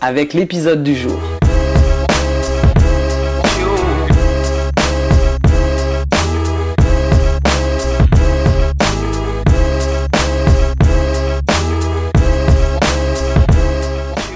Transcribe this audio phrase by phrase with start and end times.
[0.00, 1.18] avec l'épisode du jour.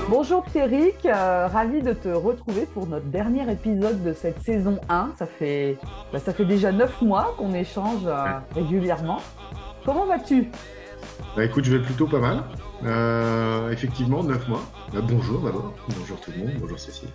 [0.09, 5.13] Bonjour Pierrick, euh, ravi de te retrouver pour notre dernier épisode de cette saison 1.
[5.19, 5.79] Ça fait,
[6.13, 9.21] bah, ça fait déjà 9 mois qu'on échange euh, régulièrement.
[9.85, 10.51] Comment vas-tu?
[11.37, 12.43] Bah écoute, je vais plutôt pas mal.
[12.85, 14.63] Euh, effectivement, 9 mois.
[14.93, 15.75] Bah, bonjour d'abord.
[15.99, 16.51] Bonjour tout le monde.
[16.61, 17.09] Bonjour Cécile.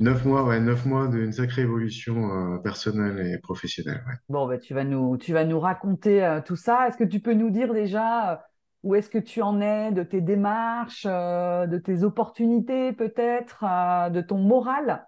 [0.00, 4.02] 9 mois, ouais, 9 mois d'une sacrée évolution euh, personnelle et professionnelle.
[4.28, 6.88] Bon, bah, tu, vas nous, raconter euh, tout ça.
[6.88, 8.36] Est-ce que tu peux nous dire déjà euh,
[8.82, 14.10] où est-ce que tu en es de tes démarches, euh, de tes opportunités peut-être, euh,
[14.10, 15.06] de ton moral?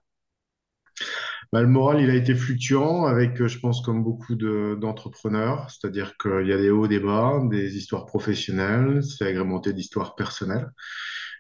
[1.53, 5.69] Bah, le moral, il a été fluctuant avec, euh, je pense, comme beaucoup de- d'entrepreneurs,
[5.71, 10.71] c'est-à-dire qu'il y a des hauts, des bas, des histoires professionnelles, c'est agrémenté d'histoires personnelles.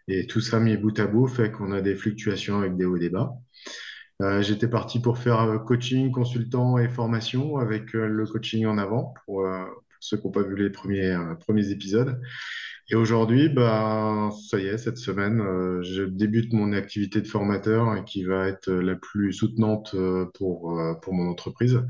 [0.08, 2.96] Et tout ça mis bout à bout fait qu'on a des fluctuations avec des hauts
[2.96, 3.32] et des bas.
[4.22, 9.14] Euh, j'étais parti pour faire euh, coaching, consultant et formation avec le coaching en avant
[9.26, 9.46] pour
[10.02, 12.20] ceux qui n'ont pas vu les premiers, euh, épisodes.
[12.90, 18.04] Et aujourd'hui, bah, ça y est, cette semaine, euh, je débute mon activité de formateur
[18.04, 20.72] qui va être la plus soutenante euh, pour,
[21.12, 21.80] mon entreprise,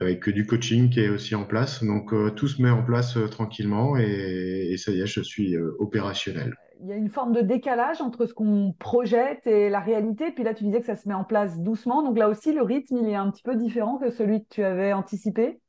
[0.00, 1.84] avec du coaching qui est aussi en place.
[1.84, 6.54] Donc, tout se met en place tranquillement et, et ça y est, je suis opérationnel.
[6.82, 10.32] Il y a une forme de décalage entre ce qu'on projette et la réalité.
[10.32, 12.02] Puis là, tu disais que ça se met en place doucement.
[12.02, 14.64] Donc là aussi, le rythme, il est un petit peu différent que celui que tu
[14.64, 15.60] avais anticipé.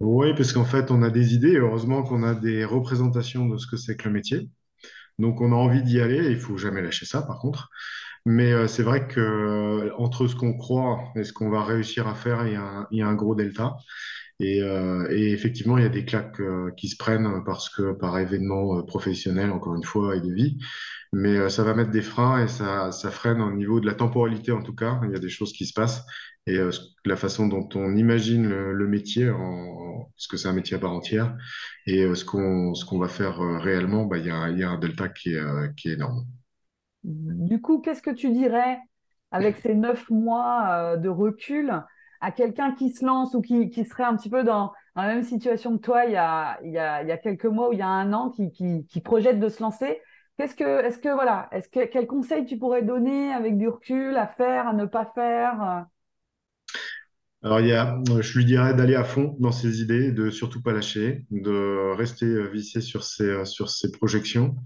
[0.00, 3.66] Oui, parce qu'en fait, on a des idées, heureusement qu'on a des représentations de ce
[3.66, 4.48] que c'est que le métier.
[5.18, 7.70] Donc, on a envie d'y aller, il faut jamais lâcher ça, par contre.
[8.26, 12.08] Mais euh, c'est vrai que euh, entre ce qu'on croit et ce qu'on va réussir
[12.08, 12.52] à faire, il
[12.98, 13.76] y a un, gros delta.
[14.40, 16.40] Et, euh, et effectivement, il y a des claques
[16.76, 20.58] qui se prennent parce que par événement professionnel, encore une fois, et de vie.
[21.12, 23.94] Mais euh, ça va mettre des freins et ça, ça freine au niveau de la
[23.94, 25.00] temporalité, en tout cas.
[25.04, 26.04] Il y a des choses qui se passent.
[26.46, 26.70] Et euh,
[27.04, 30.92] la façon dont on imagine le, métier, en, parce que c'est un métier à part
[30.92, 31.36] entière,
[31.86, 34.62] et euh, ce qu'on ce qu'on va faire réellement, bah, il y a, il y
[34.62, 36.24] a un delta qui est, qui est énorme.
[37.04, 38.78] Du coup, qu'est-ce que tu dirais
[39.30, 41.82] avec ces neuf mois de recul
[42.20, 45.22] à quelqu'un qui se lance ou qui, qui serait un petit peu dans, la même
[45.22, 47.72] situation que toi il y a, il y a, il y a quelques mois ou
[47.72, 48.50] il y a un an qui,
[48.88, 50.00] qui projette de se lancer?
[50.38, 54.16] Qu'est-ce que, est-ce que, voilà, est-ce que, quel conseil tu pourrais donner avec du recul
[54.16, 55.62] à faire, à ne pas faire?
[55.62, 55.80] euh?
[57.42, 60.30] Alors, il y a, euh, je lui dirais d'aller à fond dans ses idées, de
[60.30, 64.56] surtout pas lâcher, de rester euh, vissé sur ses, sur ses projections,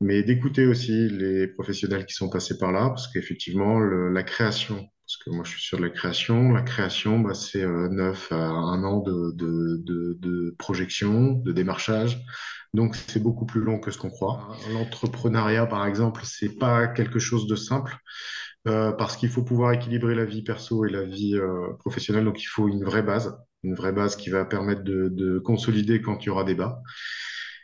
[0.00, 5.18] mais d'écouter aussi les professionnels qui sont passés par là, parce qu'effectivement, la création, parce
[5.18, 8.82] que moi je suis sur la création, la création, bah, c'est euh, neuf à un
[8.84, 12.24] an de, projection, de démarchage.
[12.72, 14.48] Donc, c'est beaucoup plus long que ce qu'on croit.
[14.72, 17.96] L'entrepreneuriat, par exemple, c'est pas quelque chose de simple
[18.66, 22.24] euh, parce qu'il faut pouvoir équilibrer la vie perso et la vie euh, professionnelle.
[22.24, 26.00] Donc, il faut une vraie base, une vraie base qui va permettre de, de consolider
[26.00, 26.82] quand il y aura des bas.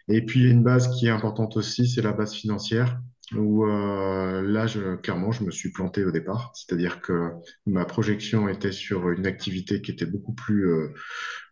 [0.09, 3.01] Et puis, il y a une base qui est importante aussi, c'est la base financière,
[3.37, 6.53] où euh, là, je, clairement, je me suis planté au départ.
[6.55, 7.31] C'est-à-dire que
[7.67, 10.95] ma projection était sur une activité qui était beaucoup plus euh,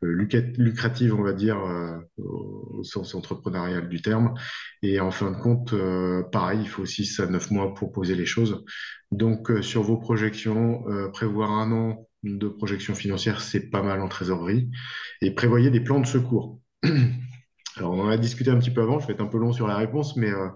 [0.02, 4.34] lucat- lucrative, on va dire, euh, au, sens entrepreneurial du terme.
[4.82, 8.14] Et en fin de compte, euh, pareil, il faut 6 à 9 mois pour poser
[8.14, 8.64] les choses.
[9.10, 14.00] Donc, euh, sur vos projections, euh, prévoir un an de projection financière, c'est pas mal
[14.00, 14.70] en trésorerie.
[15.22, 16.60] Et prévoyez des plans de secours.
[17.82, 19.66] On en a discuté un petit peu avant, je vais être un peu long sur
[19.66, 20.48] la réponse, mais euh,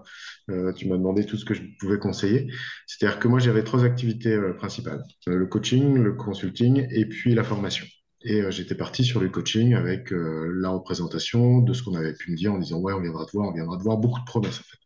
[0.49, 2.51] euh, tu m'as demandé tout ce que je pouvais conseiller.
[2.87, 7.43] C'est-à-dire que moi, j'avais trois activités euh, principales, le coaching, le consulting et puis la
[7.43, 7.85] formation.
[8.25, 12.37] Et j'étais parti sur le coaching avec la représentation de ce qu'on avait pu me
[12.37, 14.61] dire en disant, ouais, on viendra te voir, on viendra te voir, beaucoup de promesses
[14.61, 14.77] en fait.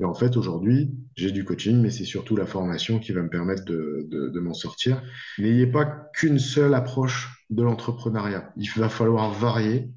[0.00, 3.28] Et en fait, aujourd'hui, j'ai du coaching, mais c'est surtout la formation qui va me
[3.28, 5.02] permettre de, de m'en sortir.
[5.38, 5.84] N'ayez pas
[6.14, 8.50] qu'une seule approche de l'entrepreneuriat.
[8.56, 9.90] Il va falloir varier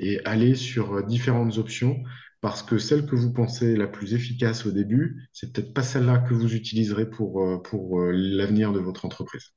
[0.00, 2.02] et aller sur euh, différentes options
[2.40, 6.18] parce que celle que vous pensez la plus efficace au début, c'est peut-être pas celle-là
[6.18, 9.52] que vous utiliserez pour, euh, pour euh, l'avenir de votre entreprise.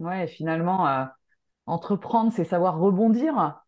[0.00, 1.06] Ouais, finalement,
[1.66, 3.60] entreprendre, c'est savoir rebondir.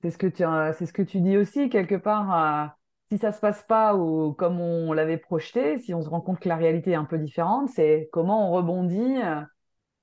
[0.00, 2.74] C'est ce que tu, ce que tu dis aussi quelque part.
[3.10, 6.40] si ça se passe pas ou comme on l'avait projeté, si on se rend compte
[6.40, 9.16] que la réalité est un peu différente, c'est comment on rebondit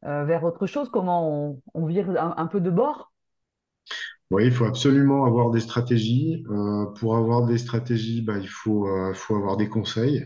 [0.04, 3.12] vers autre chose, comment on, vire un peu de bord.
[4.32, 6.44] Oui, il faut absolument avoir des stratégies.
[6.50, 10.26] Euh, pour avoir des stratégies, bah, il faut, euh, faut avoir des conseils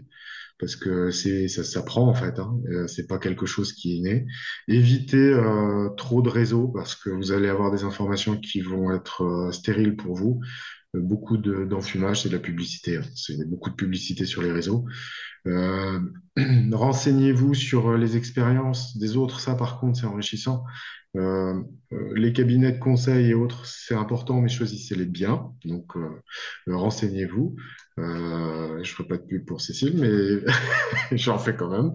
[0.60, 2.40] parce que ça s'apprend en fait.
[2.40, 2.58] Hein.
[2.72, 4.28] Euh, c'est pas quelque chose qui est né.
[4.68, 9.50] Évitez euh, trop de réseaux parce que vous allez avoir des informations qui vont être
[9.54, 10.42] stériles pour vous.
[10.94, 12.98] Beaucoup de, d'enfumage, c'est de la publicité.
[12.98, 13.04] hein.
[13.16, 14.86] C'est beaucoup de publicité sur les réseaux.
[16.72, 19.40] Renseignez-vous sur les expériences des autres.
[19.40, 20.64] Ça, par contre, c'est enrichissant.
[21.16, 21.62] Euh,
[21.92, 25.52] euh, les cabinets de conseil et autres, c'est important, mais choisissez-les bien.
[25.66, 26.22] Donc, euh,
[26.68, 27.56] euh, renseignez-vous.
[27.98, 30.52] Euh, je ferai pas de pub pour Cécile, mais
[31.18, 31.92] j'en fais quand même.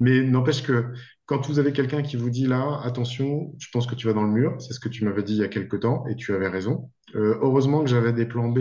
[0.00, 0.86] Mais n'empêche que
[1.26, 4.24] quand vous avez quelqu'un qui vous dit là, attention, je pense que tu vas dans
[4.24, 6.34] le mur, c'est ce que tu m'avais dit il y a quelque temps, et tu
[6.34, 6.90] avais raison.
[7.14, 8.60] Heureusement que j'avais des plans B,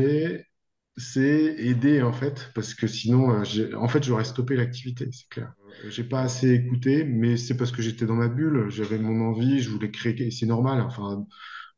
[0.97, 5.53] c'est aider en fait, parce que sinon, euh, en fait, j'aurais stoppé l'activité, c'est clair.
[5.83, 9.21] Euh, J'ai pas assez écouté, mais c'est parce que j'étais dans ma bulle, j'avais mon
[9.27, 10.81] envie, je voulais créer, c'est normal.
[10.81, 11.25] Enfin,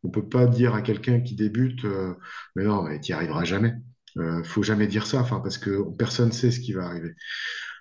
[0.04, 2.14] on peut pas dire à quelqu'un qui débute, euh,
[2.56, 3.74] mais non, mais tu n'y arriveras jamais.
[4.18, 7.14] Euh, faut jamais dire ça, parce que personne sait ce qui va arriver.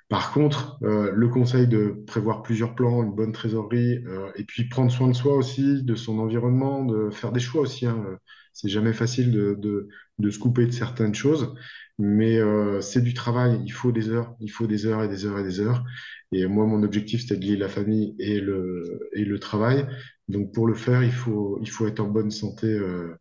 [0.08, 4.04] Par contre, le conseil de prévoir plusieurs plans, une bonne trésorerie,
[4.36, 7.86] et puis prendre soin de soi aussi, de son environnement, de faire des choix aussi.
[7.86, 8.04] hein.
[8.52, 11.54] C'est jamais facile de, de se couper de certaines choses,
[11.98, 13.60] mais euh, c'est du travail.
[13.64, 15.84] Il faut des heures, il faut des heures et des heures et des heures.
[16.32, 19.86] Et moi, mon objectif, c'était de lier la famille et le, et le travail.
[20.28, 23.18] Donc, pour le faire, il faut, il faut être en bonne santé, euh,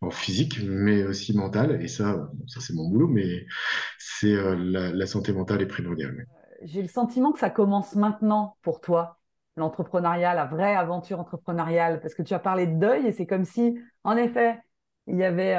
[0.00, 1.82] en physique, mais aussi mentale.
[1.82, 3.46] Et ça, ça c'est mon boulot, mais
[3.98, 6.26] c'est euh, la, la santé mentale est primordiale.
[6.62, 9.18] J'ai le sentiment que ça commence maintenant pour toi,
[9.56, 13.44] l'entrepreneuriat, la vraie aventure entrepreneuriale, parce que tu as parlé de deuil et c'est comme
[13.44, 14.58] si, en effet,
[15.06, 15.54] il y avait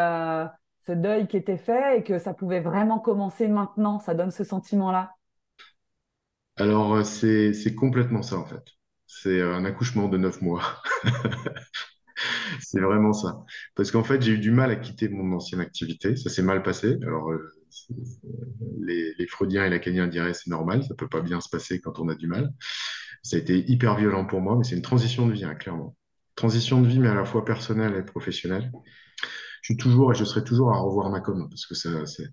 [0.86, 4.00] ce deuil qui était fait et que ça pouvait vraiment commencer maintenant.
[4.00, 5.16] Ça donne ce sentiment-là.
[6.58, 8.64] Alors, euh, c'est, complètement ça, en fait.
[9.08, 10.62] C'est un accouchement de neuf mois.
[12.62, 13.44] C'est vraiment ça.
[13.76, 16.16] Parce qu'en fait, j'ai eu du mal à quitter mon ancienne activité.
[16.16, 16.98] Ça s'est mal passé.
[17.02, 17.52] Alors, euh,
[18.80, 22.00] les, les Freudiens et Lacaniens diraient c'est normal, ça peut pas bien se passer quand
[22.00, 22.54] on a du mal.
[23.24, 25.96] Ça a été hyper violent pour moi, mais c'est une transition de vie, hein, clairement.
[26.36, 28.72] Transition de vie, mais à la fois personnelle et professionnelle.
[29.66, 32.28] Je suis toujours et je serai toujours à revoir ma com, parce que ça, c'est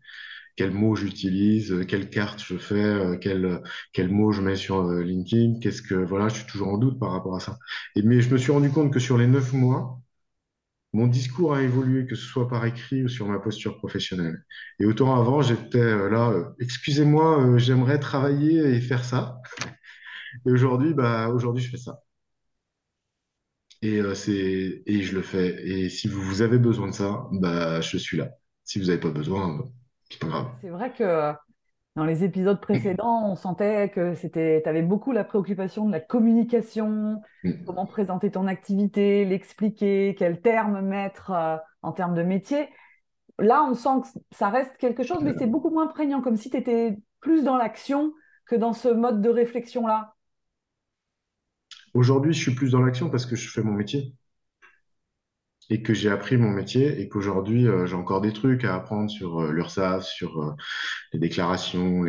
[0.56, 3.62] quels mots j'utilise, quelles cartes je fais, euh, quels
[3.92, 6.98] quels mots je mets sur euh, LinkedIn, qu'est-ce que, voilà, je suis toujours en doute
[7.00, 7.58] par rapport à ça.
[7.96, 10.00] Et, mais je me suis rendu compte que sur les neuf mois,
[10.92, 14.44] mon discours a évolué, que ce soit par écrit ou sur ma posture professionnelle.
[14.80, 19.40] Et autant avant, j'étais euh, là, excusez-moi, j'aimerais travailler et faire ça.
[20.46, 22.02] Et aujourd'hui, bah, aujourd'hui, je fais ça.
[23.82, 25.56] Et, euh, c'est, et je le fais.
[25.66, 28.30] Et si vous, vous avez besoin de ça, bah, je suis là.
[28.64, 29.62] Si vous n'avez pas besoin, euh,
[30.08, 30.46] c'est pas grave.
[30.60, 31.32] C'est vrai que
[31.96, 37.20] dans les épisodes précédents, on sentait que tu avais beaucoup la préoccupation de la communication,
[37.44, 37.64] Mm.
[37.66, 42.68] comment présenter ton activité, l'expliquer, quels termes mettre euh, en termes de métier.
[43.38, 46.50] Là, on sent que ça reste quelque chose, mais c'est beaucoup moins prégnant, comme si
[46.50, 48.12] tu étais plus dans l'action
[48.46, 50.14] que dans ce mode de réflexion-là.
[51.94, 54.14] Aujourd'hui, je suis plus dans l'action parce que je fais mon métier.
[55.72, 59.10] Et que j'ai appris mon métier et qu'aujourd'hui euh, j'ai encore des trucs à apprendre
[59.10, 60.50] sur euh, l'URSSAF, sur euh,
[61.14, 62.04] les déclarations.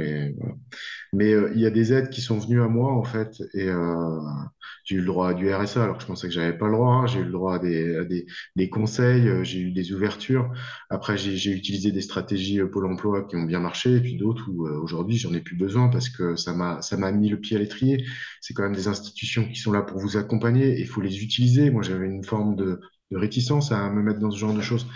[1.13, 3.69] Mais euh, il y a des aides qui sont venues à moi en fait et
[4.83, 6.73] j'ai eu le droit à du RSA alors que je pensais que j'avais pas le
[6.73, 7.05] droit.
[7.07, 10.51] J'ai eu le droit à des, conseils, j'ai eu des ouvertures.
[10.89, 14.67] Après j'ai utilisé des stratégies Pôle Emploi qui ont bien marché et puis d'autres où
[14.67, 17.59] aujourd'hui j'en ai plus besoin parce que ça m'a ça m'a mis le pied à
[17.59, 18.03] l'étrier.
[18.41, 21.23] C'est quand même des institutions qui sont là pour vous accompagner et il faut les
[21.23, 21.69] utiliser.
[21.69, 22.81] Moi j'avais une forme de
[23.13, 24.87] de réticence à me mettre dans ce genre de choses.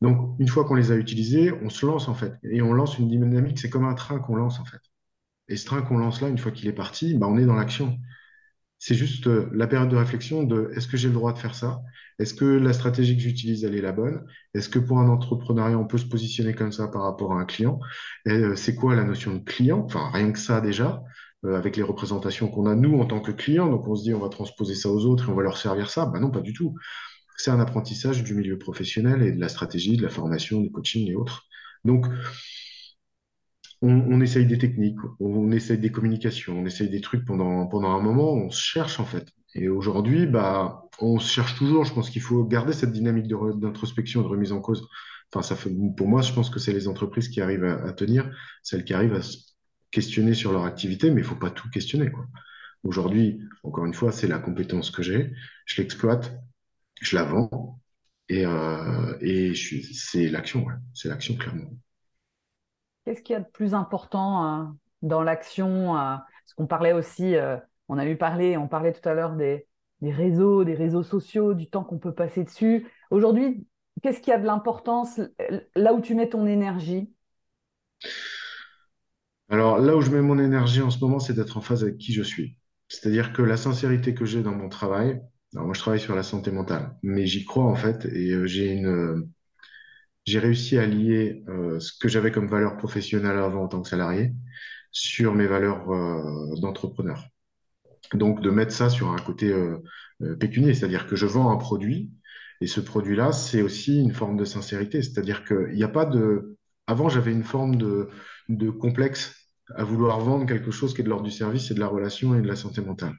[0.00, 2.34] Donc, une fois qu'on les a utilisés, on se lance en fait.
[2.50, 4.78] Et on lance une dynamique, c'est comme un train qu'on lance en fait.
[5.48, 7.54] Et ce train qu'on lance là, une fois qu'il est parti, bah, on est dans
[7.56, 7.98] l'action.
[8.78, 11.54] C'est juste euh, la période de réflexion de est-ce que j'ai le droit de faire
[11.54, 11.82] ça?
[12.20, 14.24] Est-ce que la stratégie que j'utilise, elle est la bonne?
[14.54, 17.44] Est-ce que pour un entrepreneuriat, on peut se positionner comme ça par rapport à un
[17.44, 17.80] client?
[18.28, 19.80] Euh, c'est quoi la notion de client?
[19.84, 21.02] Enfin, rien que ça déjà,
[21.44, 23.68] euh, avec les représentations qu'on a nous en tant que clients.
[23.70, 25.90] Donc on se dit on va transposer ça aux autres et on va leur servir
[25.90, 26.06] ça.
[26.06, 26.74] Bah non, pas du tout.
[27.38, 31.08] C'est un apprentissage du milieu professionnel et de la stratégie, de la formation, du coaching
[31.08, 31.44] et autres.
[31.84, 32.06] Donc,
[33.80, 38.00] on, essaye des techniques, on essaye des communications, on essaye des trucs pendant, pendant un
[38.00, 39.28] moment, on se cherche en fait.
[39.54, 41.84] Et aujourd'hui, bah, on se cherche toujours.
[41.84, 44.86] Je pense qu'il faut garder cette dynamique d'introspection, de remise en cause.
[45.32, 45.56] Enfin, ça
[45.96, 48.30] pour moi, je pense que c'est les entreprises qui arrivent à, à tenir,
[48.62, 49.38] celles qui arrivent à se
[49.90, 52.10] questionner sur leur activité, mais il faut pas tout questionner.
[52.82, 55.32] Aujourd'hui, encore une fois, c'est la compétence que j'ai,
[55.66, 56.32] je l'exploite,
[57.00, 57.80] je la vends
[58.28, 60.74] et, euh, et c'est l'action, ouais.
[60.94, 61.70] C'est l'action, clairement.
[63.04, 67.34] Qu'est-ce qu'il y a de plus important dans l'action Parce qu'on parlait aussi,
[67.88, 69.66] on a eu parlé, on parlait tout à l'heure des,
[70.02, 72.86] des réseaux, des réseaux sociaux, du temps qu'on peut passer dessus.
[73.10, 73.66] Aujourd'hui,
[74.02, 75.20] qu'est-ce qui a de l'importance
[75.74, 77.10] là où tu mets ton énergie?
[79.50, 81.98] Alors là où je mets mon énergie en ce moment, c'est d'être en phase avec
[81.98, 82.56] qui je suis.
[82.88, 85.20] C'est-à-dire que la sincérité que j'ai dans mon travail,
[85.54, 88.46] alors moi je travaille sur la santé mentale, mais j'y crois en fait et euh,
[88.46, 89.28] j'ai une
[90.24, 93.88] j'ai réussi à lier euh, ce que j'avais comme valeur professionnelle avant en tant que
[93.88, 94.34] salarié
[94.92, 97.26] sur mes valeurs euh, d'entrepreneur.
[98.14, 99.54] Donc de mettre ça sur un côté
[100.40, 102.10] pécunier, c'est-à-dire que je vends un produit
[102.60, 105.02] et ce produit-là, c'est aussi une forme de sincérité.
[105.02, 106.56] C'est-à-dire qu'il n'y a pas de.
[106.86, 109.34] Avant, j'avais une forme de complexe
[109.74, 112.34] à vouloir vendre quelque chose qui est de l'ordre du service et de la relation
[112.34, 113.14] et de la santé mentale.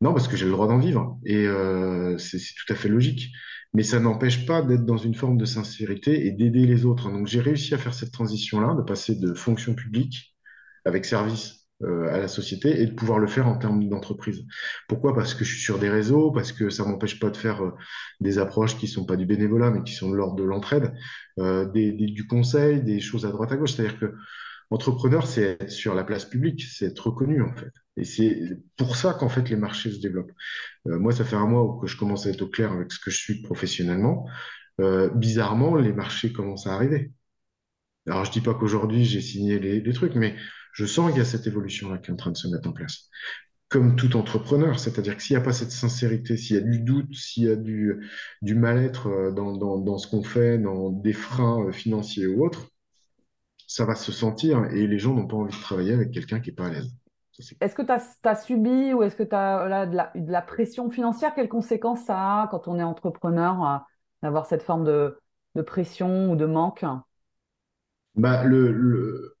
[0.00, 3.32] Non, parce que j'ai le droit d'en vivre et euh, c'est tout à fait logique.
[3.72, 7.10] Mais ça n'empêche pas d'être dans une forme de sincérité et d'aider les autres.
[7.10, 10.34] Donc j'ai réussi à faire cette transition-là, de passer de fonction publique
[10.84, 14.44] avec service euh, à la société et de pouvoir le faire en termes d'entreprise.
[14.88, 15.14] Pourquoi?
[15.14, 17.72] Parce que je suis sur des réseaux, parce que ça m'empêche pas de faire euh,
[18.20, 20.92] des approches qui sont pas du bénévolat, mais qui sont de l'ordre de l'entraide,
[21.38, 23.74] du conseil, des choses à droite à gauche.
[23.74, 24.14] C'est-à-dire que
[24.70, 27.72] entrepreneur, c'est être sur la place publique, c'est être reconnu en fait.
[27.96, 30.32] Et c'est pour ça qu'en fait les marchés se développent.
[30.84, 33.10] moi, ça fait un mois que je commence à être au clair avec ce que
[33.10, 34.28] je suis professionnellement.
[35.14, 37.12] bizarrement, les marchés commencent à arriver.
[38.06, 40.36] Alors, je dis pas qu'aujourd'hui j'ai signé les, trucs, mais
[40.72, 42.72] je sens qu'il y a cette évolution-là qui est en train de se mettre en
[42.72, 43.08] place.
[43.68, 46.80] Comme tout entrepreneur, c'est-à-dire que s'il n'y a pas cette sincérité, s'il y a du
[46.80, 48.00] doute, s'il y a du,
[48.54, 52.68] mal-être euh, dans, ce qu'on fait, dans des freins euh, financiers ou autres,
[53.66, 56.50] ça va se sentir et les gens n'ont pas envie de travailler avec quelqu'un qui
[56.50, 56.94] n'est pas à l'aise.
[57.60, 57.92] Est-ce que tu
[58.28, 61.34] as, subi ou est-ce que tu as là, de, la, de, la, pression financière?
[61.34, 63.78] Quelles conséquences ça a quand on est entrepreneur euh,
[64.22, 65.18] d'avoir cette forme de,
[65.54, 66.84] de, pression ou de manque?
[68.14, 69.36] Bah, le, le,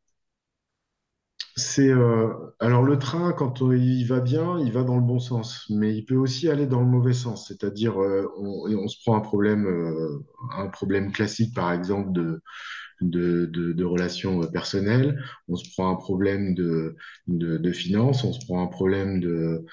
[1.56, 5.66] c'est euh, alors le train quand il va bien, il va dans le bon sens,
[5.70, 7.48] mais il peut aussi aller dans le mauvais sens.
[7.48, 10.22] C'est-à-dire, euh, on, on, se prend un problème, euh,
[10.54, 12.42] un problème classique, par exemple de
[13.00, 16.96] de, relations personnelles, on se prend un problème de,
[17.28, 19.64] de, finances, on se prend un problème de,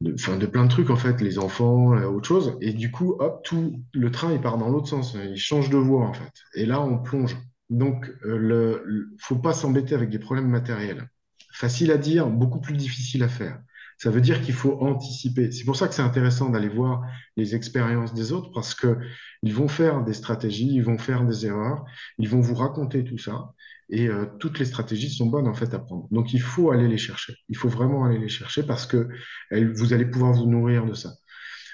[0.00, 3.82] de, plein de trucs en fait, les enfants, autre chose, et du coup, hop, tout
[3.92, 6.80] le train il part dans l'autre sens, il change de voie en fait, et là
[6.80, 7.36] on plonge.
[7.70, 11.08] Donc, il euh, ne faut pas s'embêter avec des problèmes matériels.
[11.52, 13.60] Facile à dire, beaucoup plus difficile à faire.
[14.02, 15.52] Ça veut dire qu'il faut anticiper.
[15.52, 17.02] C'est pour ça que c'est intéressant d'aller voir
[17.36, 18.96] les expériences des autres parce que
[19.42, 21.84] ils vont faire des stratégies, ils vont faire des erreurs,
[22.16, 23.52] ils vont vous raconter tout ça
[23.90, 26.08] et euh, toutes les stratégies sont bonnes en fait à prendre.
[26.12, 27.34] Donc il faut aller les chercher.
[27.50, 29.06] Il faut vraiment aller les chercher parce que
[29.52, 31.10] vous allez pouvoir vous nourrir de ça.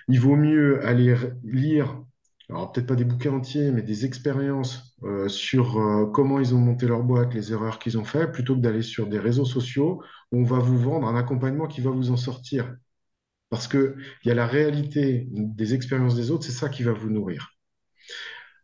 [0.08, 1.14] Il vaut mieux aller
[1.44, 2.02] lire
[2.48, 6.58] alors peut-être pas des bouquins entiers, mais des expériences euh, sur euh, comment ils ont
[6.58, 10.02] monté leur boîte, les erreurs qu'ils ont fait, plutôt que d'aller sur des réseaux sociaux
[10.32, 12.76] où on va vous vendre un accompagnement qui va vous en sortir.
[13.50, 17.10] Parce qu'il y a la réalité des expériences des autres, c'est ça qui va vous
[17.10, 17.50] nourrir.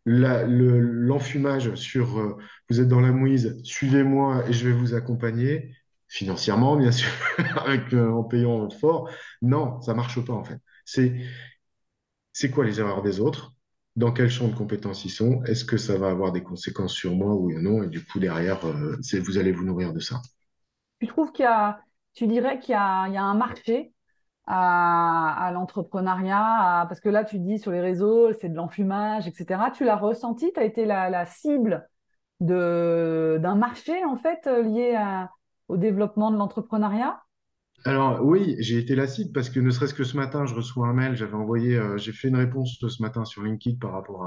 [0.04, 2.36] L'enfumage sur euh,
[2.68, 5.76] vous êtes dans la mouise, suivez-moi et je vais vous accompagner,
[6.08, 7.10] financièrement bien sûr,
[7.96, 9.08] en payant fort,
[9.42, 10.58] non, ça marche pas en fait.
[12.34, 13.54] C'est quoi les erreurs des autres?
[13.96, 17.12] Dans quel champ de compétences ils sont, est-ce que ça va avoir des conséquences sur
[17.12, 20.20] moi, ou non, et du coup, derrière, euh, vous allez vous nourrir de ça.
[21.00, 21.80] Tu trouves qu'il y a,
[22.14, 23.92] tu dirais qu'il y a, un marché
[24.46, 29.70] à, l'entrepreneuriat, parce que là, tu dis sur les réseaux, c'est de l'enfumage, etc.
[29.74, 31.88] Tu l'as ressenti, tu as été la, la cible
[32.40, 34.98] d'un marché, en fait, lié
[35.68, 37.22] au développement de l'entrepreneuriat?
[37.84, 40.88] Alors oui, j'ai été la cible parce que ne serait-ce que ce matin, je reçois
[40.88, 44.24] un mail, j'avais envoyé, euh, j'ai fait une réponse ce matin sur LinkedIn par rapport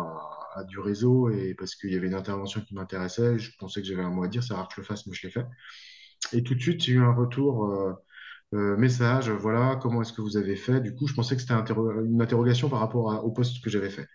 [0.55, 3.87] à, du réseau et parce qu'il y avait une intervention qui m'intéressait, je pensais que
[3.87, 5.45] j'avais un mot à dire, c'est rare que je le fasse, mais je l'ai fait.
[6.33, 7.93] Et tout de suite, j'ai eu un retour euh,
[8.55, 10.81] euh, message, voilà, comment est-ce que vous avez fait?
[10.81, 14.07] Du coup, je pensais que c'était une interrogation par rapport au poste que j'avais fait.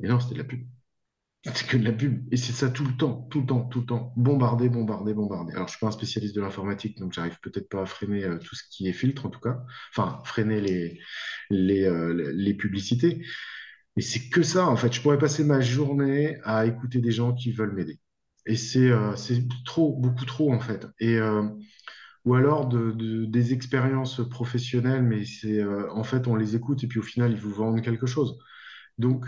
[0.00, 0.66] Mais non, c'était de la pub.
[1.44, 2.22] C'est que de la pub.
[2.32, 4.12] Et c'est ça tout le temps, tout le temps, tout le temps.
[4.16, 5.54] Bombarder, bombarder, bombarder.
[5.54, 8.38] Alors, je suis pas un spécialiste de l'informatique, donc j'arrive peut-être pas à freiner euh,
[8.38, 9.58] tout ce qui est filtre, en tout cas.
[9.90, 11.00] Enfin, freiner les,
[11.48, 13.24] les, euh, les publicités.
[13.96, 14.92] Mais c'est que ça, en fait.
[14.92, 17.98] Je pourrais passer ma journée à écouter des gens qui veulent m'aider.
[18.46, 19.14] Et c'est euh,
[19.64, 20.86] trop, beaucoup trop, en fait.
[21.00, 21.18] Et,
[22.26, 26.98] ou alors de, des expériences professionnelles, mais c'est en fait, on les écoute et puis
[26.98, 28.38] au final, ils vous vendent quelque chose.
[28.98, 29.26] Donc,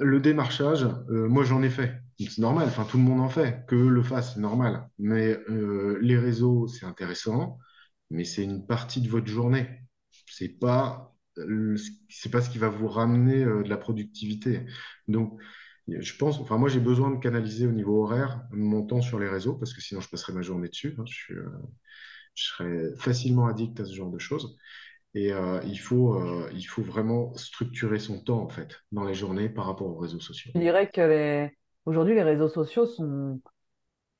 [0.00, 1.94] le démarchage, euh, moi j'en ai fait.
[2.18, 3.64] C'est normal, enfin tout le monde en fait.
[3.66, 4.88] Que le fasse, c'est normal.
[4.98, 7.58] Mais euh, les réseaux, c'est intéressant,
[8.10, 9.68] mais c'est une partie de votre journée.
[10.26, 11.14] C'est pas,
[12.08, 14.66] c'est pas ce qui va vous ramener euh, de la productivité.
[15.08, 15.40] Donc,
[15.88, 19.28] je pense, enfin, moi, j'ai besoin de canaliser au niveau horaire mon temps sur les
[19.28, 20.94] réseaux parce que sinon, je passerai ma journée dessus.
[20.98, 21.04] hein.
[21.30, 21.48] Euh,
[22.34, 24.56] je serais facilement addict à ce genre de choses.
[25.14, 29.14] Et euh, il faut, euh, il faut vraiment structurer son temps, en fait, dans les
[29.14, 30.52] journées par rapport aux réseaux sociaux.
[30.54, 31.58] Je dirais que les...
[31.84, 33.40] aujourd'hui, les réseaux sociaux sont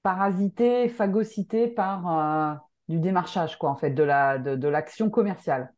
[0.02, 2.54] parasités, phagocytés par euh,
[2.88, 5.73] du démarchage, quoi, en fait, de la, de, de l'action commerciale.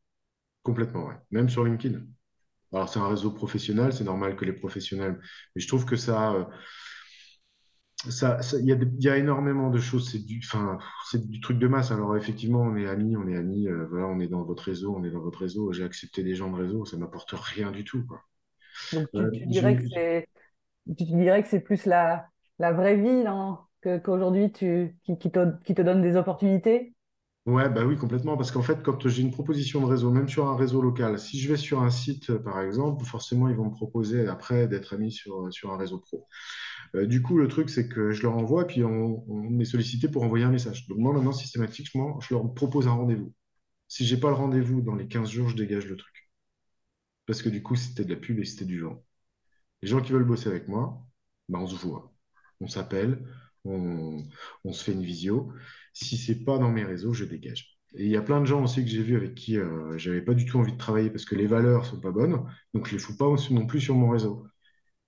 [0.62, 1.16] Complètement, ouais.
[1.31, 2.00] Même sur LinkedIn.
[2.73, 5.21] Alors, c'est un réseau professionnel, c'est normal que les professionnels.
[5.54, 6.49] Mais je trouve que ça,
[8.11, 10.11] ça, il y a, y énormément de choses.
[10.11, 10.78] C'est du, enfin,
[11.11, 11.90] c'est du truc de masse.
[11.90, 13.68] Alors, effectivement, on est amis, on est amis.
[13.68, 15.73] euh, voilà, on est dans votre réseau, on est dans votre réseau.
[15.73, 18.23] J'ai accepté des gens de réseau, ça m'apporte rien du tout, quoi.
[18.92, 20.28] Donc, tu, Euh, tu dirais que c'est,
[20.99, 22.28] tu dirais que c'est plus la,
[22.59, 26.94] la vraie vie, non, que, qu'aujourd'hui, tu, qui, qui te, qui te donne des opportunités?
[27.44, 28.37] Ouais, bah oui, complètement.
[28.37, 31.40] Parce qu'en fait, quand j'ai une proposition de réseau, même sur un réseau local, si
[31.40, 34.94] je vais sur un site, euh, par exemple, forcément, ils vont me proposer après d'être
[34.94, 36.28] ami sur, sur un réseau pro.
[36.96, 40.08] Euh, du coup, le truc, c'est que je leur envoie, puis on, on est sollicité
[40.08, 40.88] pour envoyer un message.
[40.88, 43.32] Donc moi, maintenant, systématiquement, je leur propose un rendez-vous.
[43.88, 46.30] Si j'ai pas le rendez-vous dans les 15 jours, je dégage le truc.
[47.26, 49.02] Parce que du coup, c'était de la pub et c'était du vent.
[49.82, 51.06] Les gens qui veulent bosser avec moi,
[51.49, 52.14] bah, on se voit.
[52.61, 53.26] On s'appelle,
[53.64, 54.25] on,
[54.64, 55.52] on se fait une visio.
[55.92, 57.78] Si c'est pas dans mes réseaux, je dégage.
[57.94, 60.22] Et il y a plein de gens aussi que j'ai vus avec qui euh, j'avais
[60.22, 62.42] pas du tout envie de travailler parce que les valeurs sont pas bonnes.
[62.75, 64.46] Donc je les fous pas non plus sur mon réseau.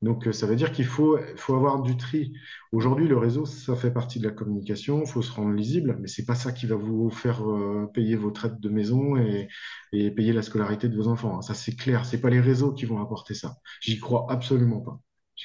[0.04, 2.34] Donc, euh, ça veut dire qu'il faut, avoir du tri.
[2.72, 6.08] Aujourd'hui, le réseau, ça fait partie de la communication, il faut se rendre lisible, mais
[6.08, 9.48] c'est pas ça qui va vous faire euh, payer vos traites de maison et,
[9.92, 11.38] payer la scolarité de vos enfants.
[11.38, 11.42] hein.
[11.42, 12.04] Ça, c'est clair.
[12.04, 13.56] C'est pas les réseaux qui vont apporter ça.
[13.80, 15.00] J'y crois absolument pas.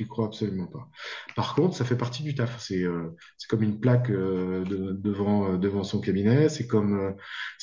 [0.07, 0.89] Crois absolument pas.
[1.35, 2.59] Par contre, ça fait partie du taf.
[2.59, 3.15] C'est euh,
[3.49, 6.49] comme une plaque euh, de- devant, euh, devant son cabinet.
[6.49, 7.11] C'est comme, euh,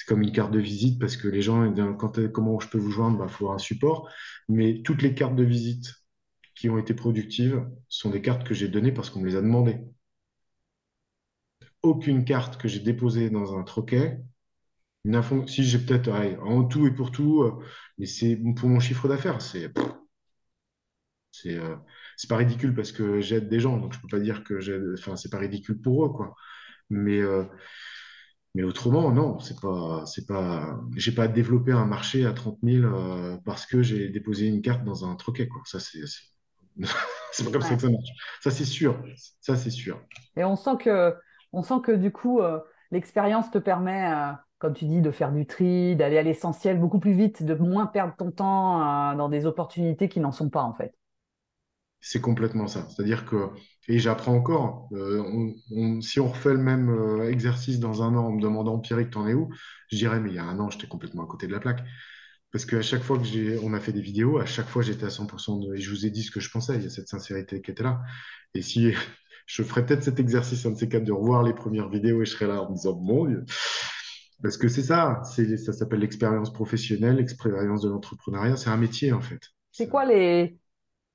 [0.06, 2.90] comme une carte de visite parce que les gens, eh quand, comment je peux vous
[2.90, 4.08] joindre, bah, faut un support.
[4.48, 5.86] Mais toutes les cartes de visite
[6.56, 9.42] qui ont été productives sont des cartes que j'ai données parce qu'on me les a
[9.42, 9.78] demandées.
[11.82, 14.18] Aucune carte que j'ai déposée dans un troquet
[15.06, 16.10] n'a Si j'ai peut-être,
[16.42, 17.44] en tout et pour tout,
[17.98, 19.42] mais c'est pour mon chiffre d'affaires.
[19.42, 19.70] C'est
[21.42, 21.76] c'est euh,
[22.16, 24.94] c'est pas ridicule parce que j'aide des gens, donc je peux pas dire que j'aide.
[24.98, 26.34] Enfin, c'est pas ridicule pour eux, quoi.
[26.90, 27.44] Mais euh,
[28.54, 30.78] mais autrement, non, c'est pas pas.
[30.96, 34.84] J'ai pas développé un marché à 30 000 euh, parce que j'ai déposé une carte
[34.84, 35.60] dans un troquet, quoi.
[35.64, 35.78] Ça,
[37.32, 38.10] c'est pas comme ça que ça marche.
[38.42, 39.02] Ça, c'est sûr.
[39.40, 40.00] Ça, c'est sûr.
[40.36, 41.14] Et on sent que,
[41.52, 42.40] on sent que du coup,
[42.90, 44.10] l'expérience te permet,
[44.58, 47.86] comme tu dis, de faire du tri, d'aller à l'essentiel beaucoup plus vite, de moins
[47.86, 50.94] perdre ton temps, dans des opportunités qui n'en sont pas, en fait.
[52.00, 52.86] C'est complètement ça.
[52.88, 53.50] C'est-à-dire que,
[53.88, 55.52] et j'apprends encore, euh,
[56.00, 59.26] si on refait le même euh, exercice dans un an en me demandant, Pierrick, t'en
[59.26, 59.50] es où?
[59.90, 61.82] Je dirais, mais il y a un an, j'étais complètement à côté de la plaque.
[62.52, 65.10] Parce qu'à chaque fois que j'ai, a fait des vidéos, à chaque fois, j'étais à
[65.10, 67.08] 100% de, et je vous ai dit ce que je pensais, il y a cette
[67.08, 68.00] sincérité qui était là.
[68.54, 68.92] Et si,
[69.46, 72.24] je ferais peut-être cet exercice, un de ces quatre, de revoir les premières vidéos et
[72.24, 73.44] je serais là en me disant, mon Dieu.
[74.42, 79.12] Parce que c'est ça, c'est, ça s'appelle l'expérience professionnelle, l'expérience de l'entrepreneuriat, c'est un métier,
[79.12, 79.40] en fait.
[79.72, 80.58] C'est quoi les,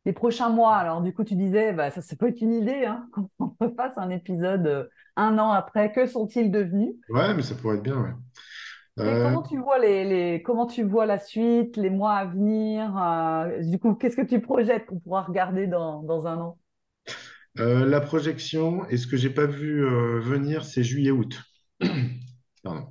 [0.06, 0.76] les prochains mois?
[0.76, 3.98] Alors, du coup, tu disais, bah, ça, ça peut être une idée, hein, qu'on refasse
[3.98, 4.86] un épisode euh,
[5.16, 5.92] un an après.
[5.92, 6.96] Que sont-ils devenus?
[7.10, 8.12] Ouais, mais ça pourrait être bien, ouais.
[9.04, 12.26] Et Euh, comment tu vois les, les, comment tu vois la suite, les mois à
[12.26, 12.96] venir?
[12.98, 16.58] euh, du coup, qu'est-ce que tu projettes qu'on pourra regarder dans, dans un an?
[17.56, 19.84] la projection, et ce que j'ai pas vu
[20.22, 21.42] venir, c'est juillet-août.
[22.64, 22.88] Pardon.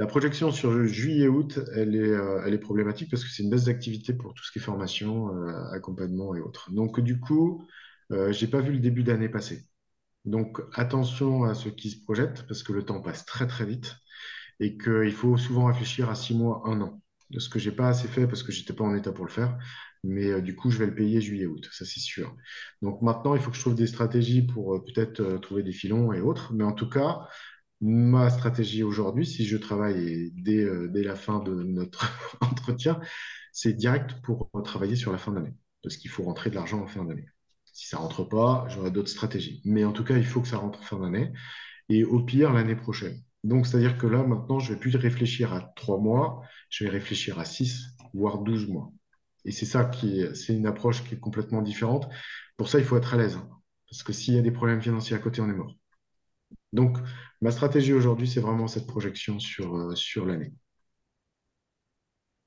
[0.00, 3.64] La projection sur juillet-août, elle est, euh, elle est problématique parce que c'est une baisse
[3.66, 6.70] d'activité pour tout ce qui est formation, euh, accompagnement et autres.
[6.72, 7.68] Donc, du coup,
[8.10, 9.66] euh, j'ai pas vu le début d'année passer.
[10.24, 13.94] Donc, attention à ceux qui se projettent parce que le temps passe très, très vite
[14.58, 17.02] et qu'il faut souvent réfléchir à six mois, un an.
[17.38, 19.58] Ce que j'ai pas assez fait parce que j'étais pas en état pour le faire.
[20.02, 22.34] Mais euh, du coup, je vais le payer juillet-août, ça c'est sûr.
[22.80, 26.22] Donc maintenant, il faut que je trouve des stratégies pour peut-être trouver des filons et
[26.22, 26.54] autres.
[26.54, 27.28] Mais en tout cas,
[27.80, 33.00] ma stratégie aujourd'hui, si je travaille euh, dès la fin de notre entretien,
[33.52, 35.54] c'est direct pour travailler sur la fin d'année.
[35.82, 37.26] Parce qu'il faut rentrer de l'argent en fin d'année.
[37.72, 39.62] Si ça rentre pas, j'aurai d'autres stratégies.
[39.64, 41.32] Mais en tout cas, il faut que ça rentre en fin d'année
[41.88, 43.22] et au pire l'année prochaine.
[43.44, 47.38] Donc, c'est-à-dire que là, maintenant, je vais plus réfléchir à trois mois, je vais réfléchir
[47.38, 48.92] à six, voire douze mois.
[49.44, 52.08] Et c'est ça qui est, c'est une approche qui est complètement différente.
[52.56, 53.36] Pour ça, il faut être à l'aise.
[53.36, 53.48] hein.
[53.90, 55.74] Parce que s'il y a des problèmes financiers à côté, on est mort.
[56.72, 56.98] Donc,
[57.42, 60.52] ma stratégie aujourd'hui, c'est vraiment cette projection sur, euh, sur l'année.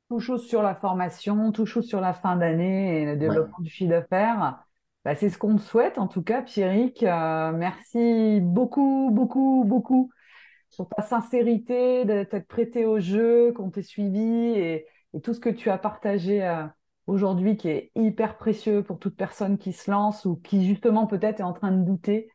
[0.10, 3.38] Tout chose sur la formation, tout chose sur la fin d'année et le Ouais.
[3.38, 4.64] développement du chiffre d'affaires.
[5.06, 7.04] Bah, c'est ce qu'on te souhaite, en tout cas, Pierrick.
[7.04, 10.12] Euh, merci beaucoup, beaucoup, beaucoup
[10.78, 15.42] pour ta sincérité, de t'être prêté au jeu, qu'on t'ait suivi et, et tout ce
[15.42, 16.66] que tu as partagé euh,
[17.08, 21.42] aujourd'hui qui est hyper précieux pour toute personne qui se lance ou qui justement peut-être
[21.42, 22.30] est en train de douter.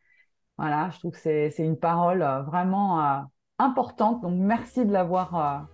[0.58, 3.24] Voilà, je trouve que c'est une parole vraiment
[3.58, 4.22] importante.
[4.22, 5.66] Donc merci de l'avoir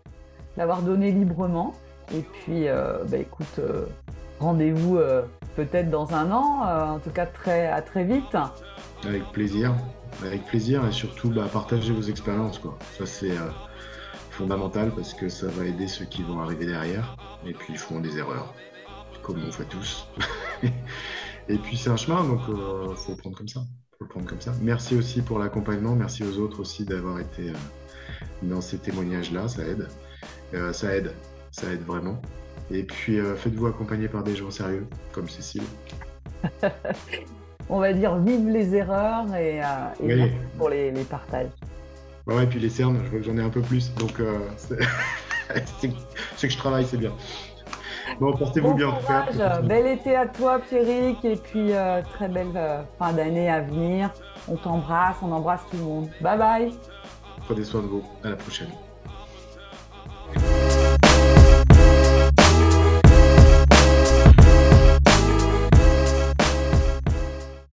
[0.57, 1.73] l'avoir donné librement.
[2.13, 2.67] Et puis,
[3.09, 3.61] bah, écoute,
[4.41, 4.99] rendez-vous
[5.57, 8.37] peut-être dans un an, en tout cas très, à très vite.
[9.05, 9.75] Avec plaisir,
[10.23, 12.59] avec plaisir et surtout bah, partager vos expériences.
[12.59, 12.79] Quoi.
[12.97, 13.51] Ça c'est euh,
[14.31, 17.17] fondamental parce que ça va aider ceux qui vont arriver derrière
[17.47, 18.55] et puis ils feront des erreurs,
[19.23, 20.09] comme on fait tous.
[21.49, 23.61] et puis c'est un chemin, donc euh, faut prendre comme ça.
[24.01, 24.53] Le prendre comme ça.
[24.61, 27.55] Merci aussi pour l'accompagnement, merci aux autres aussi d'avoir été euh,
[28.43, 29.89] dans ces témoignages-là, ça aide.
[30.73, 31.13] ça aide,
[31.51, 32.21] ça aide vraiment.
[32.71, 35.63] Et puis faites-vous accompagner par des gens sérieux, comme Cécile.
[37.69, 40.29] on va dire, vive les erreurs et, euh,
[40.59, 41.51] pour les, partages.
[42.27, 44.39] Ouais, et puis les cernes, je vois que j'en ai un peu plus, donc euh,
[45.81, 45.89] c'est
[46.49, 47.13] que je travaille, c'est bien.
[48.21, 48.93] Bon, portez-vous bien.
[49.63, 54.11] Bel été à toi, Pierrick, et puis euh, très belle fin d'année à venir.
[54.49, 56.09] On t'embrasse, on embrasse tout le monde.
[56.21, 56.73] Bye bye.
[57.47, 58.05] Prenez soin de vous.
[58.23, 58.69] À la prochaine.